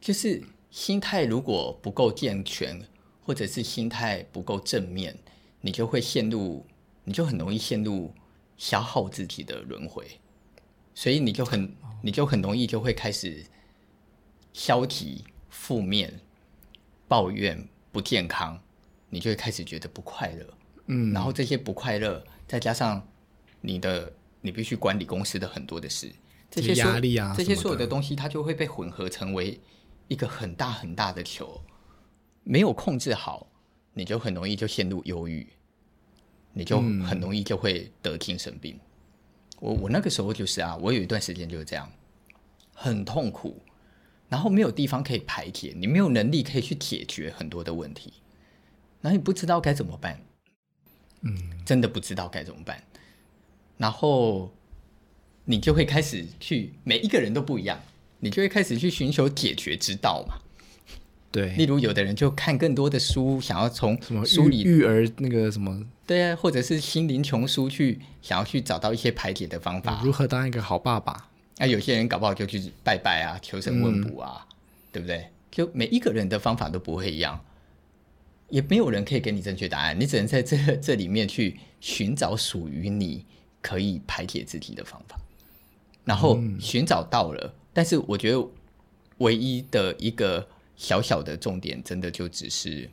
[0.02, 2.84] 就是心态如果不够健全，
[3.24, 5.16] 或者是心态不够正面，
[5.62, 6.66] 你就会陷入，
[7.04, 8.12] 你就很容易陷入
[8.58, 10.20] 消耗自己的轮回，
[10.96, 13.46] 所以你就很，你就很容易就会开始
[14.52, 16.20] 消极、负面、
[17.08, 18.60] 抱怨、不健康，
[19.12, 20.46] 你就会开始觉得不快乐。
[20.88, 23.08] 嗯，然后这些不快乐，再加上
[23.62, 26.12] 你的，你必须管理公司的很多的事，
[26.62, 29.60] 这些压力啊，这些所有的东西，它就会被混合成为。
[30.08, 31.60] 一个很大很大的球，
[32.44, 33.48] 没有控制好，
[33.96, 35.48] 你就很容易就陷入忧郁，
[36.54, 38.76] 你就很容易就会得精神病。
[38.76, 38.82] 嗯、
[39.62, 41.91] 我我那个时候就是啊，我有一段时间就是这样，
[42.72, 43.60] 很痛苦，
[44.30, 48.13] 然后没有地方可以排解，你没有能力可以去解决很多的问题，
[49.02, 50.22] 然后你不知道该怎么办，
[51.22, 52.84] 嗯，真的不知道该怎么办，
[53.78, 54.55] 然后
[55.46, 57.82] 你就会开始去，每一个人都不一样。
[58.20, 60.40] 你就会开始去寻求解决之道嘛？
[61.32, 71.30] 对，例如有的人就看更多的书，想要从什么书里育儿那个什么，对啊，或者是心灵穷书去想要去找到一些排解的方法，如何当一个好爸爸？
[71.58, 74.56] 啊，有些人搞不好就去拜拜啊，求神问卜啊，嗯、
[74.94, 75.28] 对不对？
[75.52, 77.40] 就每一个人的方法都不会一样，
[78.50, 83.26] 也没有人可以给你正确答案，你只能在这这里面去寻找属于你
[83.62, 85.20] 可以排解自己的方法，
[86.06, 87.46] 然后寻找到了。
[87.46, 88.48] 嗯但是我觉得，
[89.18, 92.89] 唯一的一个小小的重点，真的就只是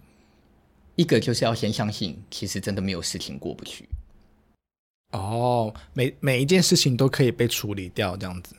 [0.96, 3.88] 一个，就是要先相信，其实真的没有事情过不去。
[5.12, 8.56] 哦，每每一件事情都可以被处理掉，这样子。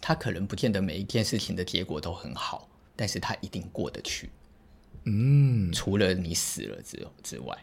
[0.00, 4.30] 他可能不见得每一件事情的结果都很好，但是他一定过得去。
[5.02, 7.58] 嗯，除了你死了之之外，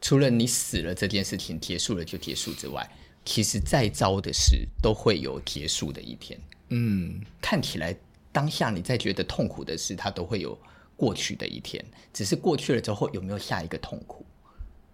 [0.00, 2.88] 除了你死了这件事情结束了就结束之外，
[3.24, 6.38] 其实再糟的事都会有结束的一天。
[6.68, 7.94] 嗯，看起来
[8.32, 10.58] 当下你在觉得痛苦的事，它都会有
[10.96, 11.84] 过去的一天。
[12.12, 14.24] 只是过去了之后有没有下一个痛苦？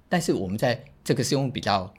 [0.08, 1.92] 但是我们在这个是用比较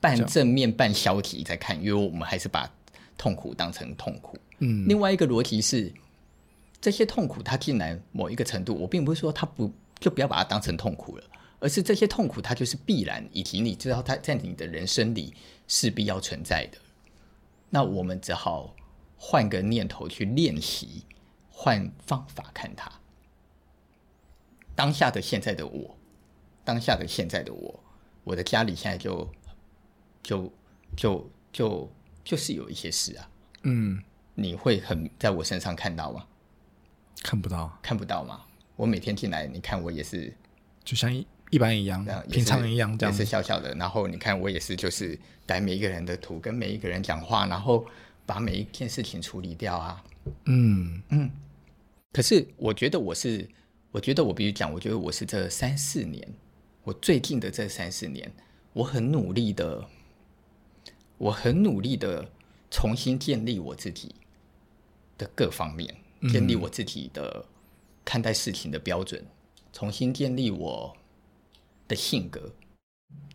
[0.00, 2.70] 半正面半消极在看，因为我们还是把
[3.16, 4.38] 痛苦当成痛苦。
[4.58, 5.92] 嗯，另外一个逻辑是，
[6.80, 11.24] 这些痛苦它进来某一个程度，我并不是说它不就不要把它当成痛苦了，
[11.60, 15.34] 而是这些痛苦它就是必然，以及你知道它在你的人生里
[15.66, 16.78] 势必要存在的。
[17.70, 18.74] 那我们只好
[19.16, 21.04] 换个念头去练习，
[21.50, 22.90] 换方法看它。
[24.74, 25.96] 当下的现在的我，
[26.64, 27.80] 当下的现在的我，
[28.24, 29.28] 我的家里现在就
[30.22, 30.52] 就
[30.96, 31.92] 就就
[32.22, 33.30] 就是有一些事啊。
[33.62, 34.00] 嗯，
[34.34, 36.24] 你会很在我身上看到吗？
[37.24, 38.44] 看不到，看不到吗？
[38.76, 40.32] 我每天进来，你看我也是，
[40.84, 43.74] 就像一一般一样，平常一样，这样也是小小的。
[43.74, 45.18] 然后你看我也是，就是。
[45.48, 47.86] 带每一个人的图，跟每一个人讲话，然后
[48.26, 50.04] 把每一件事情处理掉啊。
[50.44, 51.30] 嗯嗯。
[52.12, 53.48] 可是我觉得我是，
[53.90, 56.22] 我觉得我必须讲，我觉得我是这三四年，
[56.84, 58.30] 我最近的这三四年，
[58.74, 59.82] 我很努力的，
[61.16, 62.30] 我很努力的
[62.70, 64.14] 重新建立我自己
[65.16, 65.96] 的各方面，
[66.30, 67.42] 建立我自己的
[68.04, 69.24] 看待事情的标准，
[69.72, 70.94] 重新建立我
[71.88, 72.52] 的性格，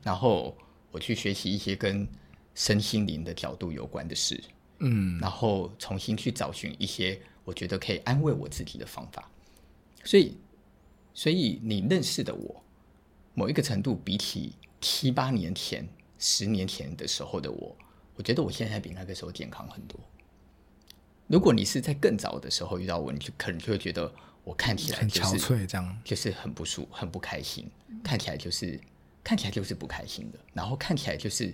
[0.03, 0.55] 然后。
[0.93, 2.07] 我去学习一些跟
[2.53, 4.39] 身心灵的角度有关的事，
[4.77, 9.27] 嗯，然后重新去找寻一些我觉得可以安慰我自己的方法。
[10.03, 10.37] 所以，
[11.11, 12.63] 所以你认识的我，
[13.33, 15.83] 某一个程度比起七八年前，
[16.19, 17.75] 十年前的时候的我，
[18.15, 19.99] 我觉得我现在比那个时候健康很多。
[21.25, 24.13] 如果你是在更早的时候遇到我，你就可能就会觉得
[24.43, 27.69] 我看起来、就是、很憔悴，这样就是很不舒服、很不开心，
[28.03, 28.79] 看起来就是
[29.23, 31.53] 看起来就是不开心的，然后看起来就是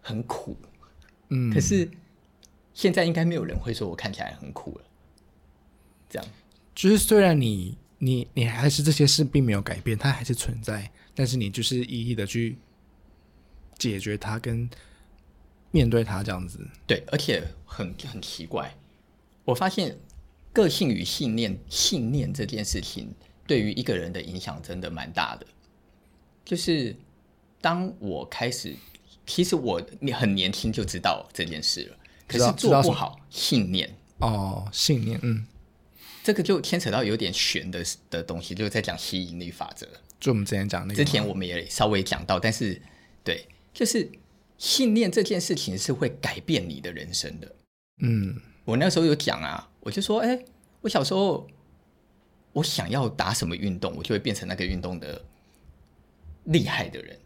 [0.00, 0.56] 很苦。
[1.28, 1.90] 嗯，可是
[2.72, 4.84] 现在应该没有人会说我看起来很苦了。
[6.08, 6.28] 这样，
[6.74, 12.56] 就是虽然你你你还是这些事并没有改变，它还是存在，但是你就是一一的去
[13.78, 14.68] 解决它跟。
[15.70, 18.72] 面对它这样子，对，而且很很奇怪，
[19.44, 19.98] 我发现
[20.54, 23.12] 个性与信念，信念这件事情
[23.46, 25.46] 对于一个人的影响真的蛮大的。
[26.42, 26.96] 就是
[27.60, 28.74] 当我开始，
[29.26, 31.96] 其实我你很年轻就知道这件事了，
[32.26, 35.46] 可是做不好信念哦，信念，嗯，
[36.22, 39.86] 这个就牵扯到有点玄的的东西，就是在讲吸引力法则。
[40.18, 42.80] 就我们之前讲那个，之前我们也稍微讲到，但是
[43.22, 44.10] 对，就是。
[44.56, 47.56] 信念这件事情是会改变你的人生的。
[48.02, 50.44] 嗯，我那时候有讲啊，我就说，哎，
[50.80, 51.46] 我小时候
[52.52, 55.22] 我想要打什么运动，我就会变成那个运动的
[56.44, 57.16] 厉害的人。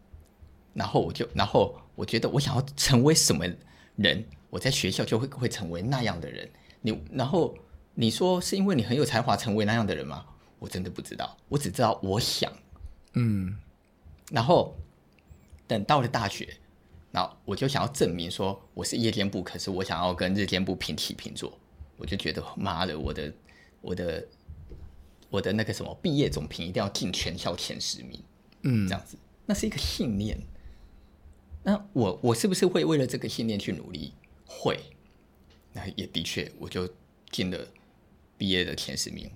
[0.73, 3.45] 然后我就，然后我觉得我想要成为什么
[3.95, 6.47] 人，我在学校就会会成为那样的人。
[6.81, 7.57] 你，然后
[7.95, 10.25] 你说是因为你很有才华成为那样的人吗？
[10.59, 12.51] 我真的不知道，我只知道我想。
[13.13, 13.57] 嗯，
[14.31, 14.77] 然后
[15.65, 16.57] 等到了大学。
[17.11, 21.57] 然后我就想要证明说我是夜间部，可是我想要跟日间部平起平坐，
[21.99, 23.33] 我就觉得妈的，我的
[23.81, 24.27] 我的
[25.29, 28.23] 我的那个什么毕业总评一定要进全校前十名，
[28.63, 30.39] 嗯，这样子，那是一个信念。
[31.61, 34.13] 那我我是不是会为了这个信念去努力？
[34.45, 34.79] 会，
[35.73, 36.89] 那也的确，我就
[37.29, 37.67] 进了
[38.37, 39.29] 毕业的前十名。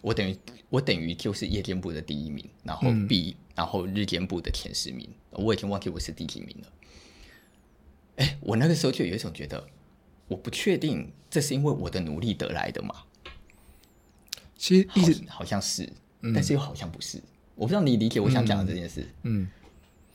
[0.00, 0.36] 我等于
[0.70, 6.72] 我等于就是夜间部的第一名，然后毕、嗯、然后日间部的前十名，我已经忘记我是第几名了。
[8.16, 9.68] 哎，我那个时候就有一种觉得，
[10.28, 12.94] 我不确定这是因为我的努力得来的嘛。
[14.56, 17.20] 其实一直好，好像是，嗯，但是又好像不是。
[17.54, 19.08] 我不知道你理解我想讲的这件事。
[19.22, 19.48] 嗯，嗯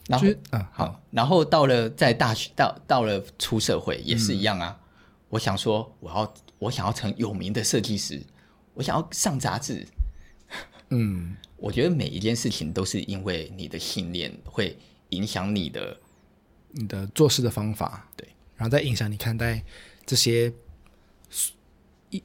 [0.07, 4.79] 然后，嗯，好，然后到了在大学，到到了出社会也是一样啊。
[4.79, 4.83] 嗯，
[5.29, 8.21] 我想说，我要我想要成有名的设计师，
[8.73, 9.85] 我想要上杂志。
[10.89, 14.77] 嗯，我觉得每一件事情都是因为你的信念会
[15.09, 15.97] 影响你的。
[16.75, 19.63] 你的做事的方法，对，然后再影响你看待
[20.05, 20.53] 这些
[22.09, 22.23] 一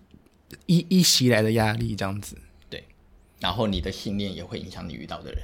[0.66, 2.36] 一一袭来的压力，这样子，
[2.68, 2.84] 对，
[3.40, 5.42] 然后你的信念也会影响你遇到的人，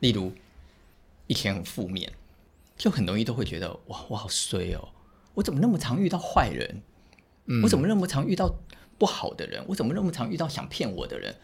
[0.00, 0.32] 例如
[1.26, 2.12] 一天很负面，
[2.76, 4.88] 就很容易都会觉得哇，我好衰哦，
[5.34, 6.82] 我怎么那么常遇到坏人？
[7.46, 8.54] 嗯，我怎么那么常遇到
[8.98, 9.64] 不好的人？
[9.68, 11.34] 我怎么那么常遇到想骗我的人？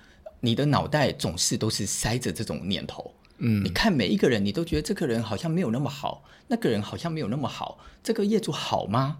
[0.40, 3.14] 你的脑袋总是都是塞着这种念头。
[3.38, 9.18] 嗯，你看每一个人，你都觉得这个人好像没有那么好，那个人好像没有那么好，这个业主好吗？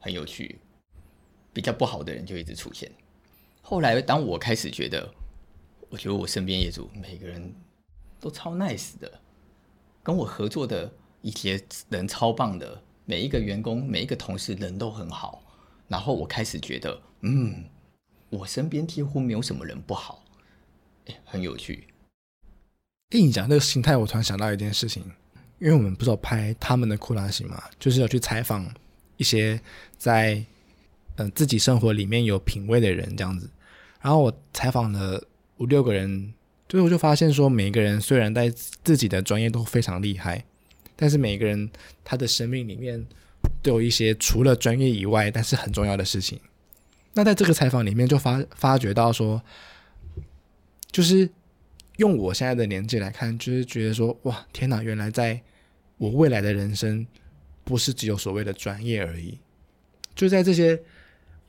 [0.00, 0.58] 很有趣，
[1.52, 2.90] 比较不好的人就一直出现。
[3.60, 5.08] 后来，当我开始觉得，
[5.88, 7.54] 我觉得我身边业主每个人
[8.18, 9.20] 都超 nice 的，
[10.02, 10.90] 跟我合作的
[11.20, 15.42] 一些人超棒的，每一个员工、每一个同事人都很好。
[15.86, 17.64] 然后我开始觉得，嗯，
[18.30, 20.24] 我身边几乎没有什么人不好，
[21.06, 21.88] 哎，很有趣。
[23.08, 25.02] 跟你讲这个心态，我突然想到一件事情，
[25.58, 28.72] 因为我们不是要拍他们的酷拉型嘛，就是要去采访
[29.20, 29.60] 一些
[29.98, 30.42] 在
[31.16, 33.50] 嗯、自己生活里面有品味的人这样子。
[34.00, 35.22] 然后我采访了
[35.58, 36.32] 五六个人，
[36.66, 38.48] 最后就发现说，每个人虽然在
[38.82, 40.42] 自己的专业都非常厉害，
[40.96, 41.70] 但是每个人
[42.02, 43.06] 他的生命里面
[43.62, 46.40] 都有一些除了专业以外，但是很重要的事情。
[47.12, 49.42] 那在这个采访里面就发发觉到说，
[50.90, 51.28] 就是。
[51.96, 54.82] 用我现在的年纪来看，就是觉得说，哇，天哪！
[54.82, 55.38] 原来在
[55.98, 57.06] 我未来的人生，
[57.64, 59.38] 不是只有所谓的专业而已。
[60.14, 60.80] 就在这些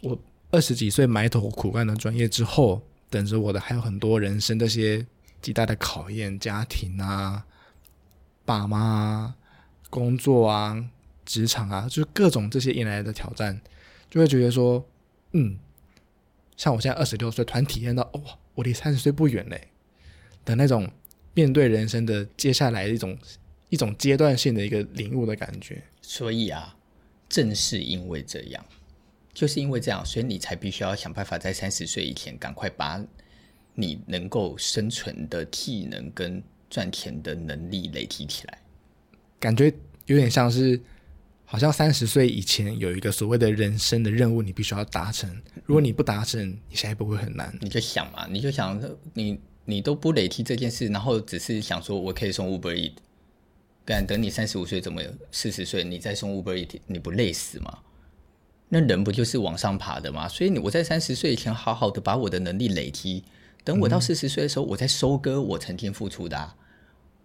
[0.02, 0.18] 我
[0.52, 5.06] 二十几岁埋头苦干的专业之后，等着我的还有很多人生这些
[5.42, 7.46] 极大的考验，家庭啊、
[8.46, 9.36] 爸妈啊、
[9.90, 10.90] 工作啊、
[11.26, 13.60] 职场啊，就是各种这些迎来的挑战，
[14.10, 14.86] 就会觉得说，
[15.32, 15.58] 嗯，
[16.56, 18.22] 像我现在二十六岁，突然体验到，哇，
[18.56, 19.68] 我离三十岁不远嘞。
[20.44, 20.92] 的那种
[21.36, 23.16] 面对人生的接下来一种
[23.72, 26.76] 一种阶段性的一个领悟的感觉，所以啊，
[27.30, 28.64] 正是因为这样，
[29.34, 33.02] 就是因为这样，所以你才必须要想办法在三十岁以前赶快把
[33.74, 38.60] 你能够生存的技能跟赚钱的能力累积起来。
[39.40, 39.74] 感觉
[40.06, 40.78] 有点像是，
[41.46, 45.42] 好像三十岁以前有一个所谓的人生的任务，你必须要达成。
[45.66, 47.58] 如果你不达成，你下一步会很难。
[47.62, 48.80] 你就想嘛，你就想
[49.14, 49.40] 你。
[49.64, 52.96] 你都不累积这件事，然后只是想说我可以送 Uber Eats，
[53.86, 55.02] 干等你三十五岁，怎么
[55.32, 57.80] 四十岁你再送 Uber，你不累死吗？
[58.70, 60.28] 那人不就是往上爬的吗？
[60.28, 63.24] 所以你我在三十岁以前好好的把我的能力累积，
[63.64, 66.56] 等我到四十岁的时候，我再收割我曾经付出的、啊。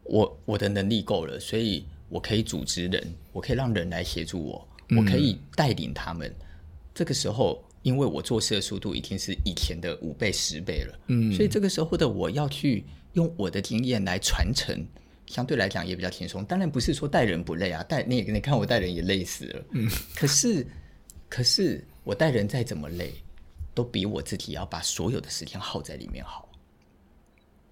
[0.02, 6.28] 我我的能力够了，所以我可以组织人，我可以让人来协助我，我可以带领他们。
[6.28, 6.46] 嗯、
[6.94, 12.84] 这个时候，因为我做事的速度已经是以前的五倍、十倍了，嗯，所以这个时候的我要去
[13.14, 14.86] 用我的经验来传承，
[15.26, 16.44] 相对来讲也比较轻松。
[16.44, 20.66] 当然不是说带人不累啊，带你你看我带人也累死了，嗯，可是
[21.28, 23.12] 可是我带人再怎么累，
[23.74, 26.48] 都比我自己要把所有的时间耗在里面好，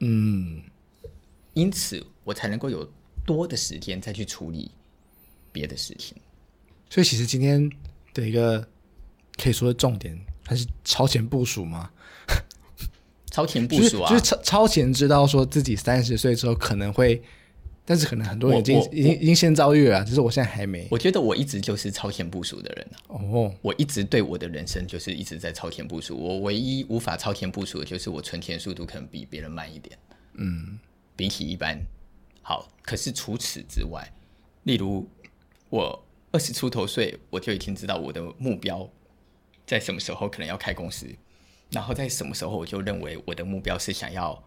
[0.01, 0.63] 嗯。
[1.57, 2.85] 因此，我才能够有
[3.25, 4.73] 多的时间再去处理
[5.53, 6.17] 别的事情。
[6.91, 7.71] 所以，其实今天
[8.13, 8.67] 的一个
[9.37, 11.89] 可以说的重点，还是超前部署吗？
[13.31, 17.23] 超前部署啊，就是、就是、超超前知道说自己三十岁之后可能会，
[17.85, 20.87] 但是可能很多人已经已经已经先遭遇了，只是我现在还没。
[20.91, 26.17] 我觉得我一直就是超前部署的人哦，我一直对我的人生就是一直在超前部署。
[26.17, 29.99] 我唯一无法超前部署的就是我存钱速度可能比别人慢一点。
[30.35, 30.79] 嗯。
[31.17, 31.79] 比起一般
[32.43, 34.05] 好，可是除此之外，
[34.65, 35.09] 例如
[35.71, 38.91] 我二十出头岁，我就已经知道我的目标
[39.65, 41.07] 在什么时候可能要开公司，
[41.71, 44.43] 然后在什么时候我就认为我的目标是想要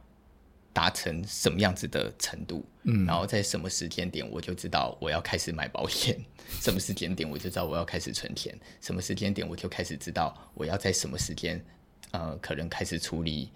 [0.73, 6.19] 达成什么样子的程度，嗯，然后在什么时间点我就知道我要开始买保险，
[6.61, 11.63] 什么时间点我就知道我要开始存钱，什么时间点我就开始知道我要在什么时间，
[12.11, 13.49] 呃，可能开始处理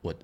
[0.00, 0.14] 我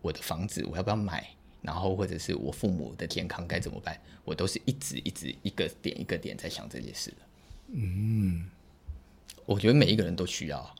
[0.00, 1.28] 我的房子我要不要买。
[1.64, 3.98] 然后或者是我父母的健康该怎么办？
[4.22, 7.16] 我都是一直一直一个点一个点在想这件事的。
[7.68, 8.44] 嗯，
[9.46, 10.74] 我觉得每一个人都需要，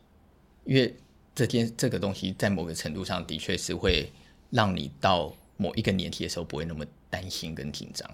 [0.67, 0.95] 因为
[1.35, 4.13] 这件这个东西在某个程度上的确是会
[4.55, 8.09] 让你到某一个年纪的时候不会那么担心跟紧张。